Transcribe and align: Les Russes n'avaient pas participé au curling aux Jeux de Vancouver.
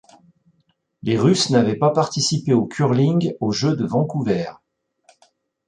Les 1.03 1.15
Russes 1.15 1.51
n'avaient 1.51 1.75
pas 1.77 1.91
participé 1.91 2.53
au 2.53 2.65
curling 2.65 3.33
aux 3.39 3.51
Jeux 3.51 3.75
de 3.75 3.85
Vancouver. 3.85 4.45